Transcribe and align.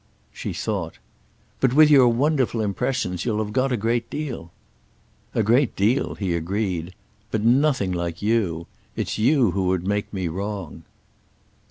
She 0.33 0.51
thought. 0.51 0.97
"But 1.59 1.73
with 1.75 1.91
your 1.91 2.07
wonderful 2.07 2.59
impressions 2.59 3.23
you'll 3.23 3.37
have 3.37 3.53
got 3.53 3.71
a 3.71 3.77
great 3.77 4.09
deal." 4.09 4.49
"A 5.35 5.43
great 5.43 5.75
deal"—he 5.75 6.33
agreed. 6.33 6.95
"But 7.29 7.43
nothing 7.43 7.91
like 7.91 8.19
you. 8.19 8.65
It's 8.95 9.19
you 9.19 9.51
who 9.51 9.67
would 9.67 9.85
make 9.85 10.11
me 10.11 10.27
wrong!" 10.27 10.85